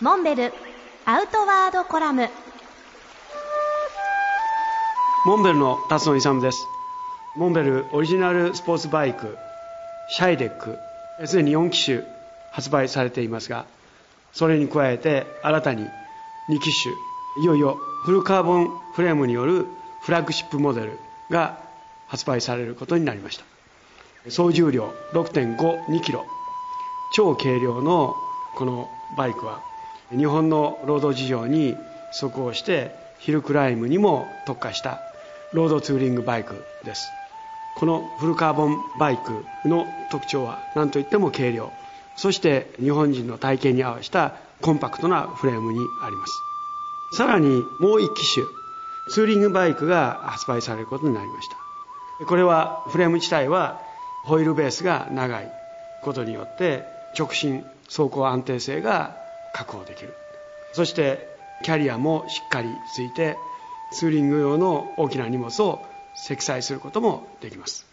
[0.00, 0.52] モンベル
[1.06, 2.28] アウトワードコラム。
[5.26, 6.68] モンベルの辰野勇です。
[7.34, 9.36] モンベルオリジナルスポーツバイク
[10.10, 10.78] シャイデック
[11.26, 12.02] すでに4機種
[12.52, 13.66] 発売されていますが
[14.32, 15.82] それに加えて新たに
[16.48, 16.94] 2機種
[17.42, 19.66] いよいよフルカーボンフレームによる
[20.02, 21.58] フラッグシップモデルが
[22.06, 23.44] 発売されることになりました。
[24.30, 26.24] 総重量6.52キロ。
[27.14, 28.14] 超軽量の
[28.56, 29.60] このバイクは
[30.10, 31.76] 日本の労働事情に
[32.12, 35.00] 即応してヒルクライムにも特化した
[35.52, 37.10] ロードツーリングバイクです。
[37.76, 41.70] このフルカーボンバイクの特徴は何といっても軽量。
[42.16, 47.16] そして日本人の体型に合わせたコンパクトなフレームにあります。
[47.16, 48.46] さらにもう一機種
[49.10, 52.26] ツーリングバイクが発売されることになりました。
[52.26, 53.80] これはフレーム自体は
[54.24, 55.50] ホイールベースが長い
[56.02, 56.84] ことによって
[57.16, 59.16] 直進走行安定性が
[59.58, 60.14] 確保できる。
[60.72, 61.28] そして
[61.64, 63.36] キャリアもしっかりついて
[63.92, 67.84] ツーリング用の大きな荷物を積載することもできます。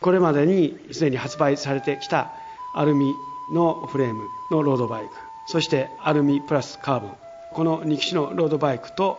[0.00, 2.32] これまでにすでに発売されてきた
[2.74, 3.14] アルミ
[3.54, 5.10] のフレームのロードバイク
[5.46, 7.16] そしてアルミプラスカーボン
[7.52, 9.18] この2機種のロードバイクと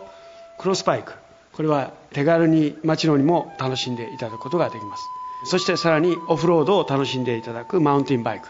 [0.58, 1.14] クロスバイク
[1.54, 5.04] これは手軽に街乗りも楽しんでいただくことができます。
[5.46, 8.48] そしてさらにオフロードを楽しんでいただくマウンテンバイク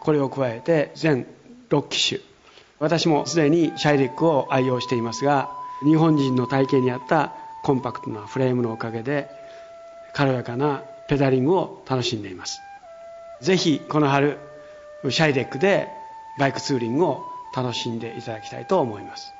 [0.00, 1.26] これを加えて全
[1.70, 2.20] 6機種
[2.78, 5.50] 私もすでにシャイデックを愛用していますが
[5.84, 7.32] 日本人の体型に合った
[7.62, 9.28] コンパクトなフレームのおかげで
[10.14, 12.60] 軽やかなペダリングを楽しんでいます。
[13.40, 14.38] ぜひこの春
[15.10, 15.88] シャイデックで
[16.38, 19.35] バイクツーリングを楽しんでいただきたいと思います。